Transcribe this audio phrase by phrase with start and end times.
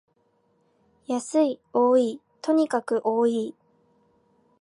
[1.05, 3.53] 安い、多い、とにかく多い